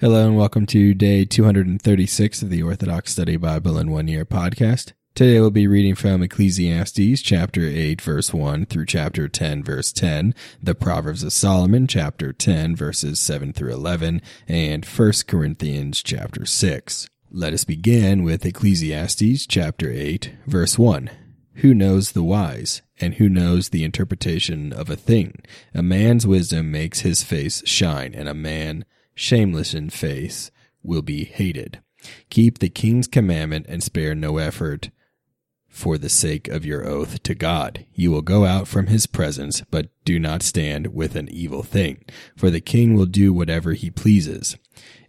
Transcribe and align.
Hello 0.00 0.28
and 0.28 0.36
welcome 0.36 0.64
to 0.66 0.94
day 0.94 1.24
236 1.24 2.42
of 2.42 2.50
the 2.50 2.62
Orthodox 2.62 3.10
Study 3.10 3.36
Bible 3.36 3.76
in 3.80 3.90
One 3.90 4.06
Year 4.06 4.24
podcast. 4.24 4.92
Today 5.16 5.40
we'll 5.40 5.50
be 5.50 5.66
reading 5.66 5.96
from 5.96 6.22
Ecclesiastes 6.22 7.20
chapter 7.20 7.62
8 7.62 8.00
verse 8.00 8.32
1 8.32 8.66
through 8.66 8.86
chapter 8.86 9.26
10 9.26 9.64
verse 9.64 9.90
10, 9.90 10.36
the 10.62 10.76
Proverbs 10.76 11.24
of 11.24 11.32
Solomon 11.32 11.88
chapter 11.88 12.32
10 12.32 12.76
verses 12.76 13.18
7 13.18 13.52
through 13.52 13.72
11, 13.72 14.22
and 14.46 14.84
1 14.84 15.12
Corinthians 15.26 16.00
chapter 16.00 16.46
6. 16.46 17.08
Let 17.32 17.52
us 17.52 17.64
begin 17.64 18.22
with 18.22 18.46
Ecclesiastes 18.46 19.46
chapter 19.48 19.90
8 19.90 20.32
verse 20.46 20.78
1. 20.78 21.10
Who 21.54 21.74
knows 21.74 22.12
the 22.12 22.22
wise, 22.22 22.82
and 23.00 23.14
who 23.14 23.28
knows 23.28 23.70
the 23.70 23.82
interpretation 23.82 24.72
of 24.72 24.90
a 24.90 24.96
thing? 24.96 25.42
A 25.74 25.82
man's 25.82 26.24
wisdom 26.24 26.70
makes 26.70 27.00
his 27.00 27.24
face 27.24 27.64
shine, 27.66 28.14
and 28.14 28.28
a 28.28 28.32
man 28.32 28.84
shameless 29.18 29.74
in 29.74 29.90
face, 29.90 30.50
will 30.82 31.02
be 31.02 31.24
hated. 31.24 31.80
Keep 32.30 32.58
the 32.58 32.68
king's 32.68 33.08
commandment 33.08 33.66
and 33.68 33.82
spare 33.82 34.14
no 34.14 34.38
effort 34.38 34.90
for 35.68 35.98
the 35.98 36.08
sake 36.08 36.48
of 36.48 36.64
your 36.64 36.86
oath 36.86 37.22
to 37.24 37.34
God. 37.34 37.84
You 37.92 38.10
will 38.10 38.22
go 38.22 38.44
out 38.44 38.68
from 38.68 38.86
his 38.86 39.06
presence, 39.06 39.62
but 39.70 39.90
do 40.04 40.18
not 40.18 40.42
stand 40.42 40.94
with 40.94 41.16
an 41.16 41.28
evil 41.28 41.62
thing, 41.62 42.04
for 42.36 42.50
the 42.50 42.60
king 42.60 42.94
will 42.94 43.06
do 43.06 43.32
whatever 43.32 43.72
he 43.72 43.90
pleases. 43.90 44.56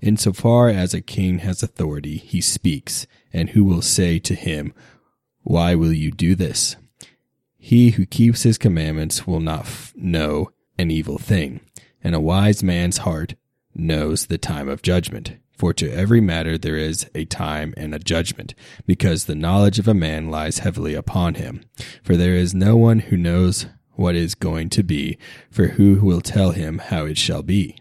Insofar 0.01 0.69
as 0.69 0.93
a 0.93 1.01
king 1.01 1.39
has 1.39 1.61
authority, 1.61 2.17
he 2.17 2.41
speaks, 2.41 3.05
and 3.31 3.51
who 3.51 3.63
will 3.63 3.81
say 3.81 4.17
to 4.19 4.33
him, 4.33 4.73
Why 5.43 5.75
will 5.75 5.93
you 5.93 6.11
do 6.11 6.35
this? 6.35 6.75
He 7.57 7.91
who 7.91 8.05
keeps 8.05 8.43
his 8.43 8.57
commandments 8.57 9.27
will 9.27 9.39
not 9.39 9.61
f- 9.61 9.93
know 9.95 10.51
an 10.77 10.89
evil 10.89 11.17
thing, 11.17 11.61
and 12.03 12.15
a 12.15 12.19
wise 12.19 12.63
man's 12.63 12.99
heart 12.99 13.35
knows 13.75 14.25
the 14.25 14.37
time 14.37 14.67
of 14.67 14.81
judgment. 14.81 15.37
For 15.51 15.73
to 15.73 15.91
every 15.91 16.21
matter 16.21 16.57
there 16.57 16.77
is 16.77 17.09
a 17.13 17.25
time 17.25 17.73
and 17.75 17.93
a 17.93 17.99
judgment, 17.99 18.55
because 18.85 19.25
the 19.25 19.35
knowledge 19.35 19.77
of 19.77 19.87
a 19.87 19.93
man 19.93 20.31
lies 20.31 20.59
heavily 20.59 20.93
upon 20.93 21.35
him. 21.35 21.65
For 22.01 22.15
there 22.15 22.35
is 22.35 22.53
no 22.53 22.77
one 22.77 22.99
who 22.99 23.17
knows 23.17 23.65
what 23.91 24.15
is 24.15 24.35
going 24.35 24.69
to 24.69 24.83
be, 24.83 25.17
for 25.51 25.67
who 25.67 25.95
will 25.95 26.21
tell 26.21 26.51
him 26.51 26.77
how 26.77 27.05
it 27.05 27.17
shall 27.17 27.43
be? 27.43 27.75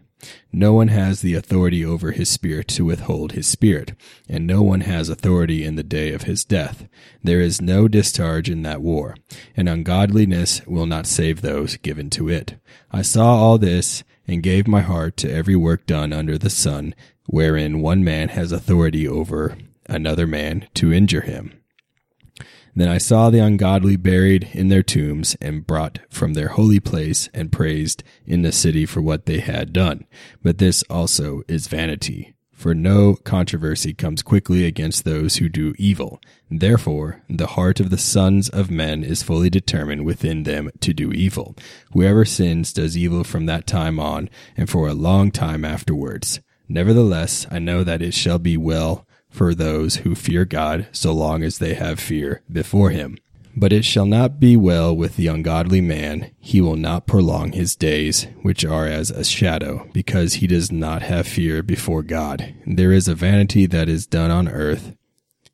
No 0.52 0.72
one 0.72 0.88
has 0.88 1.20
the 1.20 1.34
authority 1.34 1.84
over 1.84 2.12
his 2.12 2.28
spirit 2.28 2.68
to 2.68 2.84
withhold 2.84 3.32
his 3.32 3.46
spirit, 3.46 3.92
and 4.28 4.46
no 4.46 4.62
one 4.62 4.80
has 4.80 5.08
authority 5.08 5.64
in 5.64 5.76
the 5.76 5.82
day 5.82 6.12
of 6.12 6.22
his 6.22 6.44
death. 6.44 6.88
There 7.22 7.40
is 7.40 7.60
no 7.60 7.88
discharge 7.88 8.50
in 8.50 8.62
that 8.62 8.82
war, 8.82 9.16
and 9.56 9.68
ungodliness 9.68 10.64
will 10.66 10.86
not 10.86 11.06
save 11.06 11.40
those 11.40 11.76
given 11.76 12.10
to 12.10 12.28
it. 12.28 12.56
I 12.90 13.02
saw 13.02 13.36
all 13.36 13.58
this, 13.58 14.02
and 14.26 14.42
gave 14.42 14.68
my 14.68 14.82
heart 14.82 15.16
to 15.18 15.32
every 15.32 15.56
work 15.56 15.86
done 15.86 16.12
under 16.12 16.36
the 16.36 16.50
sun, 16.50 16.94
wherein 17.26 17.80
one 17.80 18.04
man 18.04 18.28
has 18.30 18.52
authority 18.52 19.08
over 19.08 19.56
another 19.86 20.26
man 20.26 20.68
to 20.74 20.92
injure 20.92 21.22
him. 21.22 21.52
Then 22.74 22.88
I 22.88 22.98
saw 22.98 23.30
the 23.30 23.40
ungodly 23.40 23.96
buried 23.96 24.50
in 24.52 24.68
their 24.68 24.82
tombs 24.82 25.36
and 25.40 25.66
brought 25.66 25.98
from 26.10 26.34
their 26.34 26.48
holy 26.48 26.80
place 26.80 27.28
and 27.34 27.52
praised 27.52 28.02
in 28.26 28.42
the 28.42 28.52
city 28.52 28.86
for 28.86 29.00
what 29.00 29.26
they 29.26 29.40
had 29.40 29.72
done. 29.72 30.06
But 30.42 30.58
this 30.58 30.82
also 30.84 31.42
is 31.48 31.66
vanity. 31.66 32.34
For 32.58 32.74
no 32.74 33.14
controversy 33.14 33.94
comes 33.94 34.20
quickly 34.20 34.64
against 34.64 35.04
those 35.04 35.36
who 35.36 35.48
do 35.48 35.74
evil. 35.78 36.20
Therefore, 36.50 37.22
the 37.30 37.46
heart 37.46 37.78
of 37.78 37.90
the 37.90 37.96
sons 37.96 38.48
of 38.48 38.68
men 38.68 39.04
is 39.04 39.22
fully 39.22 39.48
determined 39.48 40.04
within 40.04 40.42
them 40.42 40.70
to 40.80 40.92
do 40.92 41.12
evil. 41.12 41.54
Whoever 41.92 42.24
sins 42.24 42.72
does 42.72 42.96
evil 42.96 43.22
from 43.22 43.46
that 43.46 43.68
time 43.68 44.00
on, 44.00 44.28
and 44.56 44.68
for 44.68 44.88
a 44.88 44.92
long 44.94 45.30
time 45.30 45.64
afterwards. 45.64 46.40
Nevertheless, 46.68 47.46
I 47.48 47.60
know 47.60 47.84
that 47.84 48.02
it 48.02 48.12
shall 48.12 48.40
be 48.40 48.56
well 48.56 49.06
for 49.30 49.54
those 49.54 49.96
who 49.96 50.14
fear 50.14 50.44
God, 50.44 50.88
so 50.92 51.12
long 51.12 51.42
as 51.42 51.58
they 51.58 51.74
have 51.74 52.00
fear 52.00 52.42
before 52.50 52.90
him. 52.90 53.18
But 53.56 53.72
it 53.72 53.84
shall 53.84 54.06
not 54.06 54.38
be 54.38 54.56
well 54.56 54.94
with 54.94 55.16
the 55.16 55.26
ungodly 55.26 55.80
man. 55.80 56.30
He 56.38 56.60
will 56.60 56.76
not 56.76 57.06
prolong 57.06 57.52
his 57.52 57.74
days, 57.74 58.26
which 58.42 58.64
are 58.64 58.86
as 58.86 59.10
a 59.10 59.24
shadow, 59.24 59.88
because 59.92 60.34
he 60.34 60.46
does 60.46 60.70
not 60.70 61.02
have 61.02 61.26
fear 61.26 61.62
before 61.62 62.02
God. 62.02 62.54
There 62.66 62.92
is 62.92 63.08
a 63.08 63.14
vanity 63.14 63.66
that 63.66 63.88
is 63.88 64.06
done 64.06 64.30
on 64.30 64.48
earth. 64.48 64.94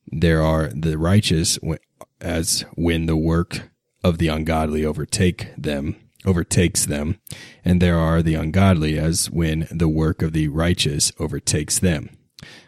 There 0.06 0.43
are 0.43 0.69
the 0.69 0.99
righteous 0.99 1.59
as 2.20 2.65
when 2.75 3.06
the 3.06 3.16
work 3.16 3.70
of 4.03 4.19
the 4.19 4.28
ungodly 4.28 4.84
overtake 4.84 5.49
them 5.56 5.97
overtakes 6.25 6.87
them, 6.87 7.19
and 7.65 7.81
there 7.81 7.99
are 7.99 8.22
the 8.22 8.34
ungodly 8.34 8.99
as 8.99 9.31
when 9.31 9.66
the 9.70 9.88
work 9.88 10.22
of 10.22 10.32
the 10.32 10.49
righteous 10.49 11.12
overtakes 11.19 11.78
them. 11.78 12.10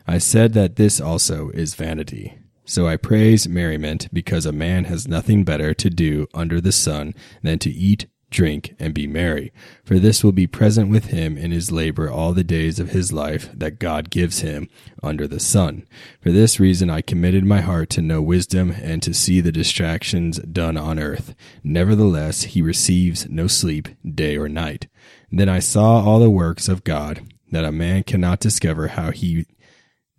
I 0.06 0.19
said 0.19 0.53
that 0.54 0.76
this 0.76 1.00
also 1.00 1.50
is 1.50 1.75
vanity. 1.75 2.38
So 2.64 2.88
I 2.88 2.97
praise 2.97 3.48
merriment 3.48 4.09
because 4.12 4.44
a 4.44 4.53
man 4.53 4.84
has 4.84 5.06
nothing 5.06 5.44
better 5.44 5.72
to 5.75 5.88
do 5.88 6.26
under 6.34 6.60
the 6.60 6.72
sun 6.72 7.14
than 7.42 7.60
to 7.60 7.70
eat, 7.70 8.06
drink, 8.28 8.75
and 8.81 8.92
be 8.92 9.06
merry. 9.06 9.53
For 9.84 10.00
this 10.00 10.25
will 10.25 10.32
be 10.32 10.48
present 10.48 10.91
with 10.91 11.06
him 11.06 11.38
in 11.38 11.53
his 11.53 11.70
labor 11.70 12.10
all 12.10 12.32
the 12.32 12.42
days 12.42 12.81
of 12.81 12.91
his 12.91 13.12
life 13.12 13.48
that 13.54 13.78
God 13.78 14.10
gives 14.10 14.41
him 14.41 14.69
under 15.00 15.28
the 15.28 15.38
sun. 15.38 15.87
For 16.20 16.32
this 16.32 16.58
reason 16.58 16.91
I 16.91 17.03
committed 17.03 17.44
my 17.44 17.60
heart 17.60 17.88
to 17.91 18.03
know 18.03 18.20
wisdom 18.20 18.72
and 18.82 19.00
to 19.04 19.14
see 19.14 19.41
the 19.41 19.53
distractions 19.53 20.38
done 20.41 20.76
on 20.76 20.98
earth. 20.98 21.37
Nevertheless, 21.62 22.43
he 22.43 22.62
receives 22.62 23.28
no 23.28 23.47
sleep 23.47 23.88
day 24.04 24.37
or 24.37 24.48
night. 24.48 24.88
Then 25.31 25.48
I 25.48 25.60
saw 25.60 26.04
all 26.04 26.19
the 26.19 26.28
works 26.28 26.69
of 26.69 26.82
God, 26.82 27.22
that 27.53 27.64
a 27.64 27.70
man 27.70 28.03
cannot 28.03 28.41
discover 28.41 28.88
how 28.88 29.12
he 29.12 29.47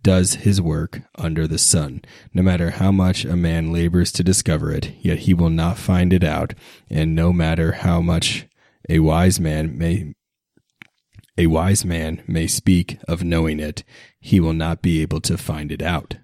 does 0.02 0.34
his 0.34 0.60
work 0.60 1.02
under 1.16 1.46
the 1.46 1.58
sun. 1.58 2.02
No 2.32 2.42
matter 2.42 2.70
how 2.70 2.92
much 2.92 3.24
a 3.24 3.36
man 3.36 3.72
labors 3.72 4.12
to 4.12 4.24
discover 4.24 4.72
it, 4.72 4.92
yet 5.00 5.20
he 5.20 5.34
will 5.34 5.50
not 5.50 5.78
find 5.78 6.12
it 6.12 6.24
out, 6.24 6.54
and 6.88 7.14
no 7.14 7.32
matter 7.32 7.72
how 7.72 8.00
much 8.00 8.46
a 8.88 9.00
wise 9.00 9.38
man 9.38 9.76
may 9.76 10.14
a 11.36 11.46
wise 11.46 11.84
man 11.84 12.22
may 12.26 12.48
speak 12.48 12.98
of 13.06 13.22
knowing 13.22 13.60
it, 13.60 13.84
he 14.18 14.40
will 14.40 14.52
not 14.52 14.82
be 14.82 15.00
able 15.00 15.20
to 15.20 15.38
find 15.38 15.70
it 15.70 15.80
out. 15.80 16.16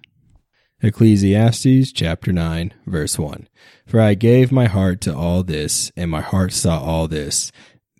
Ecclesiastes 0.81 1.93
chapter 1.93 2.33
9 2.33 2.73
verse 2.85 3.17
1 3.17 3.47
For 3.87 4.01
I 4.01 4.13
gave 4.13 4.51
my 4.51 4.65
heart 4.65 4.99
to 5.01 5.15
all 5.15 5.41
this, 5.41 5.89
and 5.95 6.11
my 6.11 6.19
heart 6.19 6.51
saw 6.51 6.81
all 6.81 7.07
this, 7.07 7.51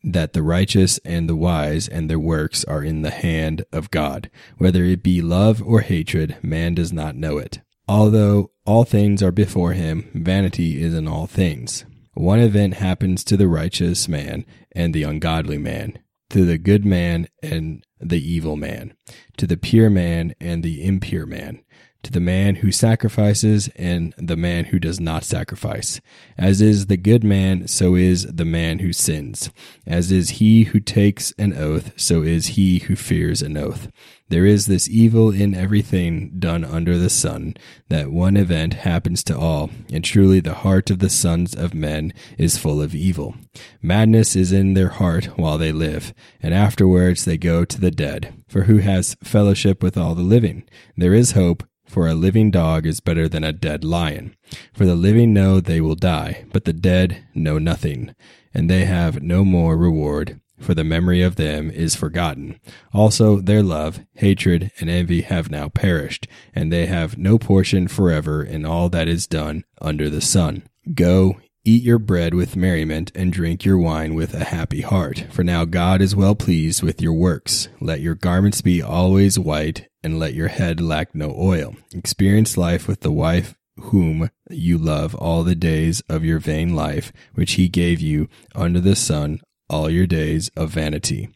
that 0.05 0.33
the 0.33 0.43
righteous 0.43 0.99
and 0.99 1.27
the 1.27 1.35
wise 1.35 1.87
and 1.87 2.09
their 2.09 2.19
works 2.19 2.63
are 2.65 2.83
in 2.83 3.01
the 3.01 3.09
hand 3.09 3.65
of 3.71 3.89
God. 3.89 4.29
Whether 4.57 4.83
it 4.83 5.01
be 5.01 5.21
love 5.21 5.61
or 5.63 5.81
hatred, 5.81 6.37
man 6.43 6.75
does 6.75 6.93
not 6.93 7.15
know 7.15 7.39
it. 7.39 7.61
Although 7.87 8.51
all 8.65 8.83
things 8.83 9.23
are 9.23 9.31
before 9.31 9.73
him, 9.73 10.09
vanity 10.13 10.81
is 10.81 10.93
in 10.93 11.07
all 11.07 11.25
things. 11.27 11.85
One 12.13 12.39
event 12.39 12.75
happens 12.75 13.23
to 13.25 13.35
the 13.35 13.47
righteous 13.47 14.07
man 14.07 14.45
and 14.73 14.93
the 14.93 15.03
ungodly 15.03 15.57
man, 15.57 15.97
to 16.29 16.45
the 16.45 16.57
good 16.57 16.85
man 16.85 17.27
and 17.41 17.83
the 17.99 18.21
evil 18.21 18.55
man, 18.55 18.93
to 19.37 19.47
the 19.47 19.57
pure 19.57 19.89
man 19.89 20.35
and 20.39 20.63
the 20.63 20.85
impure 20.85 21.25
man 21.25 21.61
to 22.05 22.11
the 22.11 22.19
man 22.19 22.55
who 22.55 22.71
sacrifices 22.71 23.67
and 23.75 24.13
the 24.17 24.37
man 24.37 24.65
who 24.65 24.79
does 24.79 24.99
not 24.99 25.23
sacrifice. 25.23 25.99
As 26.37 26.61
is 26.61 26.85
the 26.85 26.97
good 26.97 27.23
man, 27.23 27.67
so 27.67 27.95
is 27.95 28.25
the 28.25 28.45
man 28.45 28.79
who 28.79 28.93
sins. 28.93 29.49
As 29.87 30.11
is 30.11 30.29
he 30.29 30.65
who 30.65 30.79
takes 30.79 31.33
an 31.39 31.53
oath, 31.53 31.91
so 31.97 32.21
is 32.21 32.47
he 32.47 32.79
who 32.79 32.95
fears 32.95 33.41
an 33.41 33.57
oath. 33.57 33.89
There 34.29 34.45
is 34.45 34.65
this 34.65 34.89
evil 34.89 35.31
in 35.31 35.53
everything 35.53 36.39
done 36.39 36.63
under 36.63 36.97
the 36.97 37.09
sun, 37.11 37.55
that 37.89 38.11
one 38.11 38.37
event 38.37 38.73
happens 38.73 39.23
to 39.25 39.37
all, 39.37 39.69
and 39.91 40.03
truly 40.03 40.39
the 40.39 40.55
heart 40.55 40.89
of 40.89 40.97
the 40.97 41.11
sons 41.11 41.55
of 41.55 41.75
men 41.75 42.11
is 42.37 42.57
full 42.57 42.81
of 42.81 42.95
evil. 42.95 43.35
Madness 43.83 44.35
is 44.35 44.51
in 44.51 44.73
their 44.73 44.89
heart 44.89 45.25
while 45.37 45.59
they 45.59 45.71
live, 45.71 46.13
and 46.41 46.55
afterwards 46.55 47.25
they 47.25 47.37
go 47.37 47.65
to 47.65 47.79
the 47.79 47.91
dead. 47.91 48.43
For 48.47 48.63
who 48.63 48.77
has 48.77 49.15
fellowship 49.23 49.83
with 49.83 49.95
all 49.95 50.15
the 50.15 50.23
living? 50.23 50.63
There 50.97 51.13
is 51.13 51.31
hope, 51.31 51.63
for 51.85 52.07
a 52.07 52.13
living 52.13 52.51
dog 52.51 52.85
is 52.85 52.99
better 52.99 53.27
than 53.27 53.43
a 53.43 53.53
dead 53.53 53.83
lion. 53.83 54.35
For 54.73 54.85
the 54.85 54.95
living 54.95 55.33
know 55.33 55.59
they 55.59 55.81
will 55.81 55.95
die, 55.95 56.45
but 56.51 56.65
the 56.65 56.73
dead 56.73 57.25
know 57.33 57.57
nothing, 57.57 58.15
and 58.53 58.69
they 58.69 58.85
have 58.85 59.21
no 59.21 59.45
more 59.45 59.77
reward, 59.77 60.39
for 60.59 60.73
the 60.73 60.83
memory 60.83 61.21
of 61.21 61.35
them 61.35 61.69
is 61.69 61.95
forgotten. 61.95 62.59
Also 62.93 63.39
their 63.39 63.63
love, 63.63 63.99
hatred, 64.15 64.71
and 64.79 64.89
envy 64.89 65.21
have 65.21 65.51
now 65.51 65.69
perished, 65.69 66.27
and 66.53 66.71
they 66.71 66.85
have 66.85 67.17
no 67.17 67.37
portion 67.37 67.87
forever 67.87 68.43
in 68.43 68.65
all 68.65 68.89
that 68.89 69.07
is 69.07 69.27
done 69.27 69.63
under 69.81 70.09
the 70.09 70.21
sun. 70.21 70.63
Go, 70.93 71.37
Eat 71.67 71.81
your 71.81 71.97
bread 71.97 72.35
with 72.35 72.55
merriment 72.55 73.11
and 73.15 73.33
drink 73.33 73.65
your 73.65 73.79
wine 73.79 74.13
with 74.13 74.35
a 74.35 74.43
happy 74.43 74.81
heart. 74.81 75.25
For 75.31 75.43
now 75.43 75.65
God 75.65 75.99
is 75.99 76.15
well 76.15 76.35
pleased 76.35 76.83
with 76.83 77.01
your 77.01 77.13
works. 77.13 77.69
Let 77.81 78.01
your 78.01 78.13
garments 78.13 78.61
be 78.61 78.83
always 78.83 79.39
white 79.39 79.87
and 80.05 80.19
let 80.19 80.35
your 80.35 80.49
head 80.49 80.79
lack 80.79 81.15
no 81.15 81.35
oil. 81.35 81.75
Experience 81.93 82.57
life 82.57 82.87
with 82.87 82.99
the 82.99 83.11
wife 83.11 83.55
whom 83.77 84.29
you 84.51 84.77
love 84.77 85.15
all 85.15 85.43
the 85.43 85.55
days 85.55 86.01
of 86.07 86.23
your 86.23 86.37
vain 86.37 86.75
life, 86.75 87.11
which 87.33 87.53
he 87.53 87.67
gave 87.67 87.99
you 87.99 88.29
under 88.53 88.79
the 88.79 88.95
sun 88.95 89.41
all 89.67 89.89
your 89.89 90.05
days 90.05 90.49
of 90.55 90.69
vanity. 90.69 91.27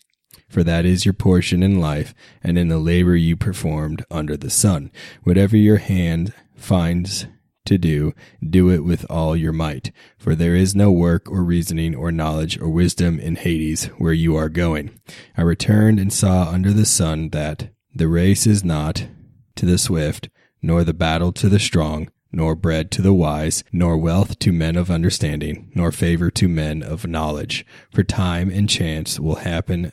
for 0.47 0.63
that 0.63 0.85
is 0.85 1.05
your 1.05 1.13
portion 1.13 1.61
in 1.61 1.79
life 1.79 2.13
and 2.43 2.57
in 2.57 2.69
the 2.69 2.79
labor 2.79 3.15
you 3.15 3.35
performed 3.35 4.03
under 4.09 4.35
the 4.35 4.49
sun. 4.49 4.91
Whatever 5.23 5.55
your 5.57 5.77
hand 5.77 6.33
finds 6.55 7.27
to 7.65 7.77
do, 7.77 8.13
do 8.47 8.69
it 8.69 8.79
with 8.79 9.05
all 9.09 9.35
your 9.35 9.53
might. 9.53 9.91
For 10.17 10.33
there 10.35 10.55
is 10.55 10.75
no 10.75 10.91
work 10.91 11.29
or 11.29 11.43
reasoning 11.43 11.95
or 11.95 12.11
knowledge 12.11 12.59
or 12.59 12.69
wisdom 12.69 13.19
in 13.19 13.35
Hades 13.35 13.85
where 13.97 14.13
you 14.13 14.35
are 14.35 14.49
going. 14.49 14.99
I 15.37 15.43
returned 15.43 15.99
and 15.99 16.11
saw 16.11 16.49
under 16.49 16.73
the 16.73 16.85
sun 16.85 17.29
that 17.29 17.69
the 17.93 18.07
race 18.07 18.45
is 18.45 18.63
not 18.63 19.07
to 19.55 19.65
the 19.65 19.77
swift, 19.77 20.29
nor 20.61 20.83
the 20.83 20.93
battle 20.93 21.31
to 21.33 21.49
the 21.49 21.59
strong, 21.59 22.09
nor 22.31 22.55
bread 22.55 22.91
to 22.91 23.01
the 23.01 23.13
wise, 23.13 23.63
nor 23.71 23.97
wealth 23.97 24.37
to 24.39 24.51
men 24.51 24.75
of 24.75 24.91
understanding, 24.91 25.71
nor 25.73 25.91
favor 25.91 26.29
to 26.31 26.47
men 26.47 26.83
of 26.83 27.07
knowledge. 27.07 27.65
For 27.91 28.03
time 28.03 28.49
and 28.49 28.69
chance 28.69 29.19
will 29.19 29.35
happen 29.35 29.91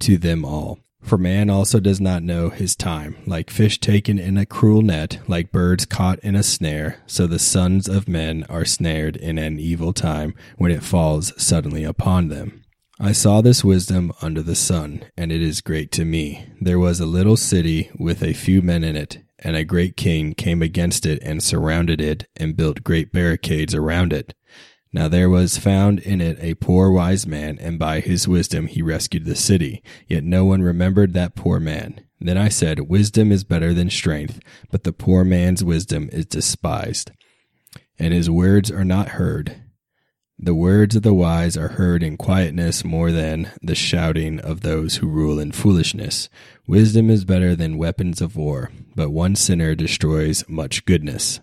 to 0.00 0.18
them 0.18 0.44
all. 0.44 0.80
For 1.02 1.16
man 1.16 1.50
also 1.50 1.78
does 1.78 2.00
not 2.00 2.24
know 2.24 2.50
his 2.50 2.74
time. 2.74 3.16
Like 3.26 3.48
fish 3.48 3.78
taken 3.78 4.18
in 4.18 4.36
a 4.36 4.44
cruel 4.44 4.82
net, 4.82 5.20
like 5.28 5.52
birds 5.52 5.86
caught 5.86 6.18
in 6.18 6.34
a 6.34 6.42
snare, 6.42 6.98
so 7.06 7.28
the 7.28 7.38
sons 7.38 7.88
of 7.88 8.08
men 8.08 8.44
are 8.48 8.64
snared 8.64 9.14
in 9.14 9.38
an 9.38 9.60
evil 9.60 9.92
time 9.92 10.34
when 10.56 10.72
it 10.72 10.82
falls 10.82 11.32
suddenly 11.40 11.84
upon 11.84 12.26
them. 12.26 12.64
I 12.98 13.12
saw 13.12 13.42
this 13.42 13.62
wisdom 13.62 14.10
under 14.22 14.42
the 14.42 14.54
sun, 14.54 15.04
and 15.18 15.30
it 15.30 15.42
is 15.42 15.60
great 15.60 15.92
to 15.92 16.04
me. 16.06 16.46
There 16.62 16.78
was 16.78 16.98
a 16.98 17.04
little 17.04 17.36
city 17.36 17.90
with 17.98 18.22
a 18.22 18.32
few 18.32 18.62
men 18.62 18.82
in 18.82 18.96
it, 18.96 19.18
and 19.38 19.54
a 19.54 19.64
great 19.64 19.98
king 19.98 20.32
came 20.32 20.62
against 20.62 21.04
it 21.04 21.22
and 21.22 21.42
surrounded 21.42 22.00
it 22.00 22.26
and 22.36 22.56
built 22.56 22.84
great 22.84 23.12
barricades 23.12 23.74
around 23.74 24.14
it. 24.14 24.34
Now 24.94 25.08
there 25.08 25.28
was 25.28 25.58
found 25.58 26.00
in 26.00 26.22
it 26.22 26.38
a 26.40 26.54
poor 26.54 26.90
wise 26.90 27.26
man, 27.26 27.58
and 27.60 27.78
by 27.78 28.00
his 28.00 28.26
wisdom 28.26 28.66
he 28.66 28.80
rescued 28.80 29.26
the 29.26 29.36
city. 29.36 29.82
Yet 30.08 30.24
no 30.24 30.46
one 30.46 30.62
remembered 30.62 31.12
that 31.12 31.34
poor 31.34 31.60
man. 31.60 32.00
Then 32.18 32.38
I 32.38 32.48
said, 32.48 32.88
Wisdom 32.88 33.30
is 33.30 33.44
better 33.44 33.74
than 33.74 33.90
strength, 33.90 34.40
but 34.70 34.84
the 34.84 34.94
poor 34.94 35.22
man's 35.22 35.62
wisdom 35.62 36.08
is 36.12 36.24
despised, 36.24 37.10
and 37.98 38.14
his 38.14 38.30
words 38.30 38.70
are 38.70 38.86
not 38.86 39.10
heard. 39.10 39.62
The 40.38 40.54
words 40.54 40.94
of 40.94 41.02
the 41.02 41.14
wise 41.14 41.56
are 41.56 41.68
heard 41.68 42.02
in 42.02 42.18
quietness 42.18 42.84
more 42.84 43.10
than 43.10 43.52
the 43.62 43.74
shouting 43.74 44.38
of 44.38 44.60
those 44.60 44.96
who 44.96 45.08
rule 45.08 45.38
in 45.38 45.50
foolishness. 45.52 46.28
Wisdom 46.66 47.08
is 47.08 47.24
better 47.24 47.56
than 47.56 47.78
weapons 47.78 48.20
of 48.20 48.36
war, 48.36 48.70
but 48.94 49.10
one 49.10 49.34
sinner 49.34 49.74
destroys 49.74 50.44
much 50.46 50.84
goodness. 50.84 51.40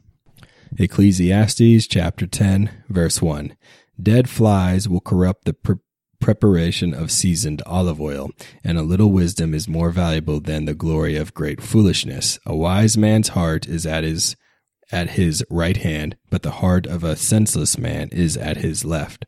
Ecclesiastes 0.78 1.88
chapter 1.88 2.28
10, 2.28 2.70
verse 2.88 3.20
1. 3.20 3.56
Dead 4.02 4.30
flies 4.30 4.88
will 4.88 5.02
corrupt 5.02 5.46
the 5.46 5.54
pre- 5.54 5.78
preparation 6.22 6.94
of 6.94 7.12
seasoned 7.12 7.64
olive 7.66 8.00
oil, 8.00 8.30
and 8.64 8.78
a 8.78 8.84
little 8.84 9.12
wisdom 9.12 9.56
is 9.56 9.68
more 9.68 9.90
valuable 9.90 10.40
than 10.40 10.66
the 10.66 10.76
glory 10.76 11.16
of 11.16 11.34
great 11.34 11.62
foolishness. 11.62 12.38
A 12.46 12.56
wise 12.56 12.96
man's 12.96 13.30
heart 13.30 13.68
is 13.68 13.88
at 13.88 14.04
his 14.04 14.36
at 14.94 15.12
his 15.12 15.44
right 15.50 15.78
hand, 15.78 16.16
but 16.30 16.44
the 16.44 16.52
heart 16.52 16.86
of 16.86 17.04
a 17.04 17.16
senseless 17.16 17.78
man 17.78 18.10
is 18.12 18.38
at 18.38 18.58
his 18.58 18.86
left. 18.86 19.26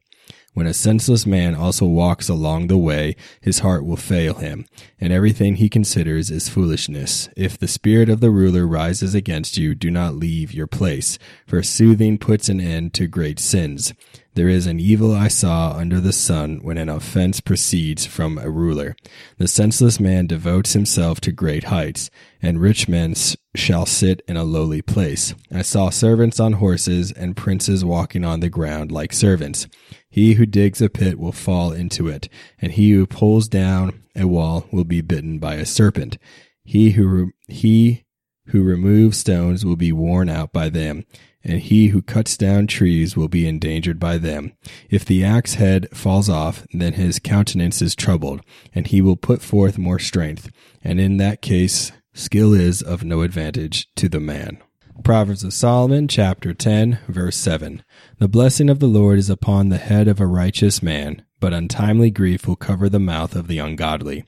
When 0.53 0.67
a 0.67 0.73
senseless 0.73 1.25
man 1.25 1.53
also 1.53 1.85
walks 1.85 2.29
along 2.29 2.67
the 2.67 2.77
way, 2.77 3.17
his 3.41 3.59
heart 3.59 3.85
will 3.85 3.97
fail 3.97 4.35
him, 4.35 4.65
and 5.01 5.11
everything 5.11 5.55
he 5.55 5.67
considers 5.67 6.31
is 6.31 6.47
foolishness. 6.47 7.27
If 7.35 7.57
the 7.57 7.67
spirit 7.67 8.07
of 8.07 8.21
the 8.21 8.31
ruler 8.31 8.65
rises 8.65 9.13
against 9.13 9.57
you, 9.57 9.75
do 9.75 9.91
not 9.91 10.15
leave 10.15 10.53
your 10.53 10.67
place, 10.67 11.19
for 11.45 11.61
soothing 11.61 12.17
puts 12.17 12.47
an 12.47 12.61
end 12.61 12.93
to 12.93 13.07
great 13.07 13.37
sins. 13.37 13.93
There 14.35 14.49
is 14.49 14.67
an 14.67 14.81
evil 14.81 15.15
I 15.15 15.29
saw 15.29 15.71
under 15.71 16.01
the 16.01 16.11
sun 16.11 16.59
when 16.61 16.77
an 16.77 16.89
offense 16.89 17.39
proceeds 17.39 18.05
from 18.05 18.37
a 18.37 18.49
ruler. 18.49 18.97
The 19.37 19.47
senseless 19.47 19.97
man 19.97 20.27
devotes 20.27 20.73
himself 20.73 21.21
to 21.21 21.31
great 21.31 21.65
heights, 21.65 22.09
and 22.41 22.59
rich 22.59 22.89
men 22.89 23.15
shall 23.55 23.85
sit 23.85 24.21
in 24.27 24.35
a 24.35 24.43
lowly 24.43 24.81
place. 24.81 25.33
I 25.53 25.61
saw 25.61 25.89
servants 25.89 26.37
on 26.37 26.53
horses 26.53 27.13
and 27.13 27.37
princes 27.37 27.85
walking 27.85 28.25
on 28.25 28.41
the 28.41 28.49
ground 28.49 28.91
like 28.91 29.13
servants. 29.13 29.67
He 30.09 30.33
who 30.33 30.45
digs 30.45 30.81
a 30.81 30.89
pit 30.89 31.17
will 31.17 31.31
fall 31.31 31.71
into 31.71 32.09
it, 32.09 32.27
and 32.61 32.73
he 32.73 32.91
who 32.91 33.07
pulls 33.07 33.47
down 33.47 34.03
a 34.17 34.27
wall 34.27 34.67
will 34.69 34.83
be 34.83 34.99
bitten 34.99 35.39
by 35.39 35.55
a 35.55 35.65
serpent. 35.65 36.17
He 36.65 36.91
who 36.91 37.31
he 37.47 38.04
who 38.47 38.63
removes 38.63 39.17
stones 39.17 39.65
will 39.65 39.75
be 39.75 39.91
worn 39.91 40.29
out 40.29 40.53
by 40.53 40.69
them, 40.69 41.05
and 41.43 41.61
he 41.61 41.87
who 41.87 42.01
cuts 42.01 42.37
down 42.37 42.67
trees 42.67 43.15
will 43.15 43.27
be 43.27 43.47
endangered 43.47 43.99
by 43.99 44.17
them. 44.17 44.53
If 44.89 45.05
the 45.05 45.23
axe 45.23 45.55
head 45.55 45.87
falls 45.93 46.29
off, 46.29 46.65
then 46.73 46.93
his 46.93 47.19
countenance 47.19 47.81
is 47.81 47.95
troubled, 47.95 48.41
and 48.73 48.87
he 48.87 49.01
will 49.01 49.15
put 49.15 49.41
forth 49.41 49.77
more 49.77 49.99
strength, 49.99 50.49
and 50.83 50.99
in 50.99 51.17
that 51.17 51.41
case 51.41 51.91
skill 52.13 52.53
is 52.53 52.81
of 52.81 53.03
no 53.03 53.21
advantage 53.21 53.87
to 53.95 54.09
the 54.09 54.19
man. 54.19 54.57
Proverbs 55.03 55.43
of 55.43 55.53
Solomon, 55.53 56.07
chapter 56.07 56.53
10, 56.53 56.99
verse 57.07 57.35
7. 57.35 57.83
The 58.17 58.29
blessing 58.29 58.69
of 58.69 58.79
the 58.79 58.87
Lord 58.87 59.19
is 59.19 59.29
upon 59.29 59.69
the 59.69 59.77
head 59.77 60.07
of 60.07 60.19
a 60.19 60.25
righteous 60.25 60.81
man, 60.81 61.23
but 61.39 61.53
untimely 61.53 62.09
grief 62.09 62.47
will 62.47 62.55
cover 62.55 62.87
the 62.87 62.99
mouth 62.99 63.35
of 63.35 63.47
the 63.47 63.59
ungodly. 63.59 64.23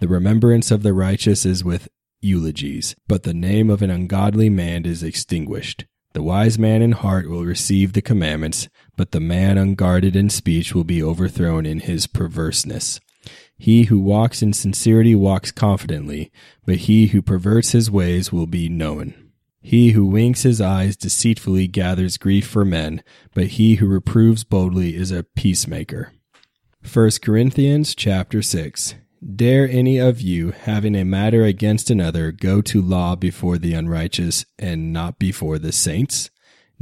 The 0.00 0.08
remembrance 0.08 0.70
of 0.70 0.82
the 0.82 0.92
righteous 0.92 1.46
is 1.46 1.62
with 1.62 1.88
eulogies, 2.20 2.94
but 3.06 3.22
the 3.22 3.34
name 3.34 3.70
of 3.70 3.82
an 3.82 3.90
ungodly 3.90 4.48
man 4.50 4.84
is 4.84 5.02
extinguished. 5.02 5.86
The 6.14 6.22
wise 6.22 6.58
man 6.58 6.82
in 6.82 6.92
heart 6.92 7.28
will 7.28 7.44
receive 7.44 7.92
the 7.92 8.02
commandments, 8.02 8.68
but 8.96 9.12
the 9.12 9.20
man 9.20 9.58
unguarded 9.58 10.16
in 10.16 10.30
speech 10.30 10.74
will 10.74 10.84
be 10.84 11.02
overthrown 11.02 11.66
in 11.66 11.80
his 11.80 12.06
perverseness. 12.06 13.00
He 13.56 13.84
who 13.84 13.98
walks 13.98 14.42
in 14.42 14.52
sincerity 14.52 15.14
walks 15.14 15.52
confidently, 15.52 16.32
but 16.64 16.76
he 16.76 17.08
who 17.08 17.20
perverts 17.22 17.72
his 17.72 17.90
ways 17.90 18.32
will 18.32 18.46
be 18.46 18.68
known. 18.68 19.14
He 19.60 19.90
who 19.90 20.06
winks 20.06 20.42
his 20.42 20.60
eyes 20.60 20.96
deceitfully 20.96 21.66
gathers 21.68 22.16
grief 22.16 22.46
for 22.46 22.64
men, 22.64 23.02
but 23.34 23.48
he 23.48 23.76
who 23.76 23.86
reproves 23.86 24.44
boldly 24.44 24.96
is 24.96 25.10
a 25.10 25.24
peacemaker. 25.24 26.12
1 26.90 27.10
Corinthians 27.22 27.94
chapter 27.94 28.40
6 28.40 28.94
Dare 29.20 29.68
any 29.68 29.98
of 29.98 30.20
you, 30.20 30.52
having 30.52 30.94
a 30.94 31.04
matter 31.04 31.44
against 31.44 31.90
another, 31.90 32.30
go 32.30 32.60
to 32.62 32.80
law 32.80 33.16
before 33.16 33.58
the 33.58 33.74
unrighteous 33.74 34.46
and 34.58 34.92
not 34.92 35.18
before 35.18 35.58
the 35.58 35.72
saints? 35.72 36.30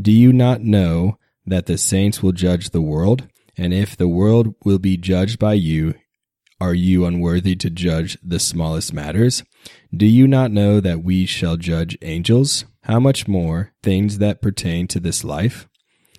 Do 0.00 0.12
you 0.12 0.32
not 0.32 0.60
know 0.60 1.18
that 1.46 1.64
the 1.64 1.78
saints 1.78 2.22
will 2.22 2.32
judge 2.32 2.70
the 2.70 2.82
world? 2.82 3.28
And 3.56 3.72
if 3.72 3.96
the 3.96 4.08
world 4.08 4.54
will 4.64 4.78
be 4.78 4.98
judged 4.98 5.38
by 5.38 5.54
you, 5.54 5.94
are 6.60 6.74
you 6.74 7.06
unworthy 7.06 7.56
to 7.56 7.70
judge 7.70 8.18
the 8.22 8.38
smallest 8.38 8.92
matters? 8.92 9.42
Do 9.94 10.04
you 10.04 10.28
not 10.28 10.50
know 10.50 10.80
that 10.80 11.02
we 11.02 11.24
shall 11.24 11.56
judge 11.56 11.96
angels? 12.02 12.66
How 12.82 13.00
much 13.00 13.26
more 13.26 13.72
things 13.82 14.18
that 14.18 14.42
pertain 14.42 14.88
to 14.88 15.00
this 15.00 15.24
life? 15.24 15.68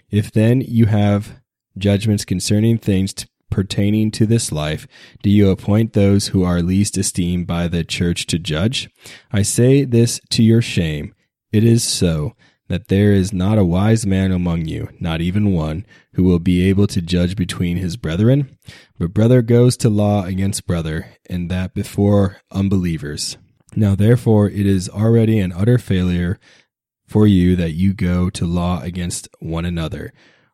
If 0.09 0.31
then 0.31 0.61
you 0.61 0.87
have 0.87 1.39
judgments 1.77 2.25
concerning 2.25 2.79
things 2.79 3.13
pertaining 3.49 4.11
to 4.11 4.25
this 4.25 4.51
life, 4.51 4.87
do 5.23 5.29
you 5.29 5.49
appoint 5.49 5.93
those 5.93 6.27
who 6.27 6.43
are 6.43 6.61
least 6.61 6.97
esteemed 6.97 7.47
by 7.47 7.67
the 7.67 7.83
church 7.83 8.25
to 8.27 8.39
judge? 8.39 8.89
I 9.31 9.41
say 9.41 9.85
this 9.85 10.19
to 10.31 10.43
your 10.43 10.61
shame. 10.61 11.13
It 11.51 11.63
is 11.63 11.83
so 11.83 12.33
that 12.67 12.87
there 12.87 13.13
is 13.13 13.31
not 13.31 13.57
a 13.57 13.65
wise 13.65 14.05
man 14.05 14.31
among 14.31 14.65
you, 14.65 14.89
not 14.99 15.21
even 15.21 15.53
one, 15.53 15.85
who 16.13 16.23
will 16.23 16.39
be 16.39 16.67
able 16.67 16.87
to 16.87 17.01
judge 17.01 17.35
between 17.35 17.77
his 17.77 17.95
brethren. 17.95 18.57
But 18.99 19.13
brother 19.13 19.41
goes 19.41 19.77
to 19.77 19.89
law 19.89 20.25
against 20.25 20.67
brother, 20.67 21.13
and 21.29 21.49
that 21.49 21.73
before 21.73 22.41
unbelievers. 22.51 23.37
Now 23.75 23.95
therefore 23.95 24.49
it 24.49 24.65
is 24.65 24.89
already 24.89 25.39
an 25.39 25.53
utter 25.53 25.77
failure 25.77 26.39
for 27.07 27.25
you 27.25 27.55
that 27.55 27.71
you 27.71 27.93
go 27.93 28.29
to 28.31 28.45
law 28.45 28.81
against 28.81 29.29
one 29.39 29.65
another. 29.65 30.11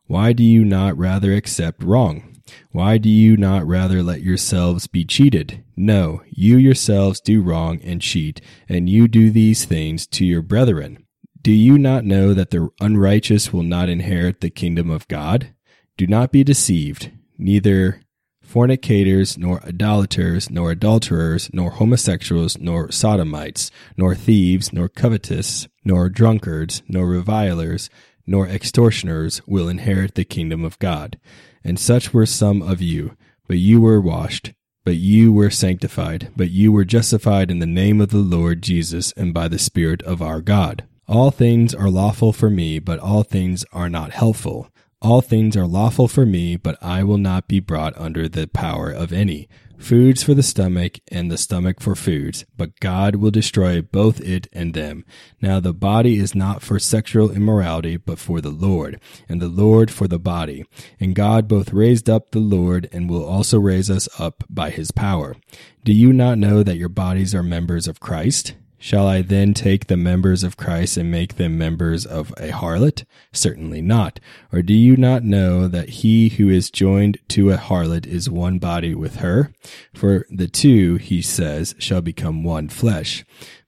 Why 0.07 0.33
do 0.33 0.43
you 0.43 0.65
not 0.65 0.97
rather 0.97 1.33
accept 1.33 1.83
wrong? 1.83 2.33
Why 2.71 2.97
do 2.97 3.09
you 3.09 3.37
not 3.37 3.65
rather 3.65 4.03
let 4.03 4.21
yourselves 4.21 4.87
be 4.87 5.05
cheated? 5.05 5.63
No, 5.77 6.21
you 6.29 6.57
yourselves 6.57 7.21
do 7.21 7.41
wrong 7.41 7.79
and 7.83 8.01
cheat, 8.01 8.41
and 8.67 8.89
you 8.89 9.07
do 9.07 9.31
these 9.31 9.65
things 9.65 10.05
to 10.07 10.25
your 10.25 10.41
brethren. 10.41 11.05
Do 11.41 11.51
you 11.51 11.77
not 11.77 12.05
know 12.05 12.33
that 12.33 12.51
the 12.51 12.69
unrighteous 12.79 13.53
will 13.53 13.63
not 13.63 13.89
inherit 13.89 14.41
the 14.41 14.49
kingdom 14.49 14.89
of 14.89 15.07
God? 15.07 15.53
Do 15.97 16.07
not 16.07 16.31
be 16.31 16.43
deceived. 16.43 17.11
Neither 17.37 18.01
fornicators, 18.41 19.37
nor 19.37 19.65
idolaters, 19.65 20.49
nor 20.49 20.71
adulterers, 20.71 21.49
nor 21.53 21.71
homosexuals, 21.71 22.57
nor 22.59 22.91
sodomites, 22.91 23.71
nor 23.97 24.15
thieves, 24.15 24.71
nor 24.71 24.87
covetous, 24.87 25.67
nor 25.83 26.09
drunkards, 26.09 26.83
nor 26.87 27.07
revilers, 27.07 27.89
nor 28.25 28.47
extortioners 28.47 29.41
will 29.47 29.69
inherit 29.69 30.15
the 30.15 30.23
kingdom 30.23 30.63
of 30.63 30.79
God. 30.79 31.19
And 31.63 31.79
such 31.79 32.13
were 32.13 32.25
some 32.25 32.61
of 32.61 32.81
you, 32.81 33.15
but 33.47 33.57
you 33.57 33.81
were 33.81 34.01
washed, 34.01 34.53
but 34.85 34.95
you 34.95 35.31
were 35.31 35.49
sanctified, 35.49 36.31
but 36.35 36.49
you 36.49 36.71
were 36.71 36.85
justified 36.85 37.49
in 37.49 37.59
the 37.59 37.65
name 37.65 38.01
of 38.01 38.09
the 38.09 38.17
Lord 38.17 38.61
Jesus 38.61 39.13
and 39.13 39.33
by 39.33 39.47
the 39.47 39.59
Spirit 39.59 40.01
of 40.03 40.21
our 40.21 40.41
God. 40.41 40.83
All 41.07 41.31
things 41.31 41.73
are 41.75 41.89
lawful 41.89 42.33
for 42.33 42.49
me, 42.49 42.79
but 42.79 42.99
all 42.99 43.23
things 43.23 43.65
are 43.73 43.89
not 43.89 44.11
helpful. 44.11 44.69
All 45.01 45.21
things 45.21 45.57
are 45.57 45.67
lawful 45.67 46.07
for 46.07 46.25
me, 46.25 46.55
but 46.55 46.77
I 46.81 47.03
will 47.03 47.17
not 47.17 47.47
be 47.47 47.59
brought 47.59 47.97
under 47.97 48.29
the 48.29 48.47
power 48.47 48.89
of 48.89 49.11
any. 49.11 49.49
Foods 49.83 50.23
for 50.23 50.33
the 50.33 50.41
stomach 50.41 50.99
and 51.09 51.29
the 51.29 51.37
stomach 51.37 51.81
for 51.81 51.95
foods, 51.95 52.45
but 52.55 52.79
God 52.79 53.17
will 53.17 53.31
destroy 53.31 53.81
both 53.81 54.21
it 54.21 54.47
and 54.53 54.73
them. 54.73 55.05
Now 55.41 55.59
the 55.59 55.73
body 55.73 56.17
is 56.17 56.33
not 56.33 56.61
for 56.61 56.79
sexual 56.79 57.29
immorality, 57.29 57.97
but 57.97 58.17
for 58.17 58.39
the 58.39 58.49
Lord, 58.49 58.99
and 59.27 59.41
the 59.41 59.49
Lord 59.49 59.91
for 59.91 60.07
the 60.07 60.19
body. 60.19 60.65
And 60.99 61.13
God 61.13 61.47
both 61.47 61.73
raised 61.73 62.09
up 62.09 62.31
the 62.31 62.39
Lord 62.39 62.87
and 62.91 63.09
will 63.09 63.25
also 63.25 63.59
raise 63.59 63.89
us 63.89 64.07
up 64.17 64.43
by 64.49 64.69
his 64.69 64.91
power. 64.91 65.35
Do 65.83 65.91
you 65.91 66.13
not 66.13 66.37
know 66.37 66.63
that 66.63 66.77
your 66.77 66.89
bodies 66.89 67.35
are 67.35 67.43
members 67.43 67.87
of 67.87 67.99
Christ? 67.99 68.53
Shall 68.83 69.07
I 69.07 69.21
then 69.21 69.53
take 69.53 69.87
the 69.87 69.95
members 69.95 70.43
of 70.43 70.57
Christ 70.57 70.97
and 70.97 71.09
make 71.09 71.37
them 71.37 71.57
members 71.57 72.05
of 72.05 72.31
a 72.31 72.49
harlot? 72.49 73.05
Certainly 73.31 73.81
not. 73.81 74.19
Or 74.51 74.61
do 74.61 74.73
you 74.73 74.97
not 74.97 75.23
know 75.23 75.69
that 75.69 75.87
he 76.03 76.27
who 76.27 76.49
is 76.49 76.69
joined 76.69 77.17
to 77.29 77.51
a 77.51 77.55
harlot 77.55 78.05
is 78.05 78.29
one 78.29 78.59
body 78.59 78.93
with 78.93 79.15
her? 79.15 79.53
For 79.93 80.25
the 80.29 80.49
two, 80.49 80.97
he 80.97 81.21
says, 81.21 81.75
shall 81.79 82.01
become 82.01 82.43
one 82.43 82.67
flesh. 82.67 83.23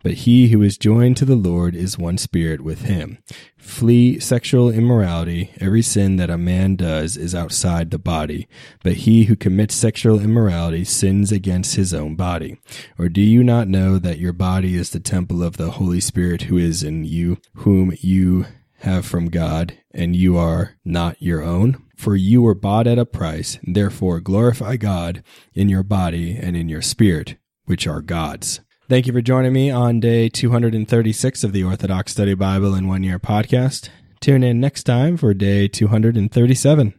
But 0.06 0.14
he 0.14 0.50
who 0.50 0.62
is 0.62 0.78
joined 0.78 1.18
to 1.18 1.26
the 1.26 1.36
Lord 1.36 1.76
is 1.76 1.98
one 1.98 2.20
spirit 2.20 2.62
with 2.62 2.84
him. 2.84 3.18
Flee 3.58 4.20
sexual 4.20 4.70
immorality. 4.70 5.50
Every 5.60 5.82
sin 5.82 6.18
that 6.18 6.30
a 6.30 6.38
man 6.38 6.76
does 6.76 7.18
is 7.18 7.34
outside 7.34 7.90
the 7.90 7.98
body, 7.98 8.48
but 8.84 8.98
he 8.98 9.24
who 9.24 9.36
commits 9.36 9.74
sexual 9.74 10.20
immorality 10.20 10.84
sins 10.84 11.32
against 11.32 11.76
his 11.76 11.92
own 11.92 12.16
body. 12.16 12.60
Or 13.00 13.10
do 13.10 13.20
you 13.20 13.44
not 13.44 13.68
know 13.68 13.98
that 13.98 14.20
your 14.20 14.32
body 14.32 14.76
is 14.76 14.92
the 14.92 15.00
temple 15.00 15.42
of 15.42 15.58
the 15.58 15.72
Holy 15.72 16.00
Spirit 16.00 16.44
who 16.44 16.58
is 16.60 16.84
in 16.84 17.04
you, 17.04 17.40
whom 17.56 17.92
you 18.00 18.46
have 18.82 19.08
from 19.08 19.32
God, 19.32 19.76
and 19.90 20.16
you 20.16 20.38
are 20.38 20.76
not 20.86 21.20
your 21.20 21.42
own? 21.42 21.84
For 21.98 22.16
you 22.16 22.44
were 22.44 22.54
bought 22.54 22.86
at 22.86 23.00
a 23.00 23.08
price, 23.08 23.58
therefore 23.64 24.20
glorify 24.20 24.78
God 24.78 25.24
in 25.56 25.68
your 25.68 25.82
body 25.82 26.38
and 26.40 26.56
in 26.56 26.70
your 26.70 26.84
spirit, 26.84 27.38
which 27.64 27.88
are 27.88 28.02
God's. 28.02 28.60
Thank 28.88 29.08
you 29.08 29.14
for 29.14 29.22
joining 29.22 29.52
me 29.52 29.72
on 29.72 30.00
day 30.00 30.30
236 30.30 31.44
of 31.44 31.54
the 31.54 31.64
Orthodox 31.64 32.12
Study 32.12 32.36
Bible 32.36 32.76
in 32.76 32.88
One 32.88 33.02
Year 33.02 33.18
podcast. 33.18 33.90
Tune 34.20 34.44
in 34.44 34.60
next 34.60 34.84
time 34.84 35.18
for 35.18 35.34
day 35.34 35.68
237. 35.68 36.94